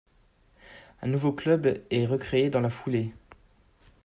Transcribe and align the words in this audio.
Un 1.03 1.07
nouveau 1.09 1.31
club 1.31 1.79
est 1.91 2.07
recréé 2.07 2.49
dans 2.49 2.59
la 2.61 2.71
foulée. 2.71 3.13